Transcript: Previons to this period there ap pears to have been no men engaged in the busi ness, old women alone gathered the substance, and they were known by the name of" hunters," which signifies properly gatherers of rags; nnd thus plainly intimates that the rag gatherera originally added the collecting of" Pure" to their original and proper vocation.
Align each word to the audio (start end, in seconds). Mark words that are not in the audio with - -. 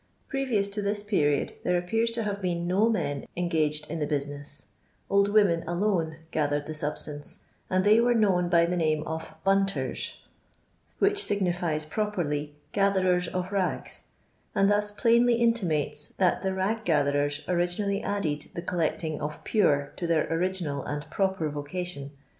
Previons 0.33 0.67
to 0.71 0.81
this 0.81 1.03
period 1.03 1.53
there 1.63 1.77
ap 1.77 1.85
pears 1.91 2.09
to 2.09 2.23
have 2.23 2.41
been 2.41 2.65
no 2.65 2.89
men 2.89 3.27
engaged 3.37 3.87
in 3.87 3.99
the 3.99 4.07
busi 4.07 4.29
ness, 4.35 4.65
old 5.11 5.29
women 5.29 5.63
alone 5.67 6.15
gathered 6.31 6.65
the 6.65 6.73
substance, 6.73 7.43
and 7.69 7.83
they 7.85 8.01
were 8.01 8.15
known 8.15 8.49
by 8.49 8.65
the 8.65 8.75
name 8.77 9.03
of" 9.05 9.35
hunters," 9.45 10.17
which 10.97 11.23
signifies 11.23 11.85
properly 11.85 12.55
gatherers 12.71 13.27
of 13.27 13.51
rags; 13.51 14.05
nnd 14.55 14.69
thus 14.69 14.89
plainly 14.89 15.35
intimates 15.35 16.15
that 16.17 16.41
the 16.41 16.51
rag 16.51 16.83
gatherera 16.83 17.39
originally 17.47 18.01
added 18.01 18.49
the 18.55 18.63
collecting 18.63 19.21
of" 19.21 19.43
Pure" 19.43 19.91
to 19.97 20.07
their 20.07 20.25
original 20.33 20.81
and 20.83 21.07
proper 21.11 21.47
vocation. 21.51 22.09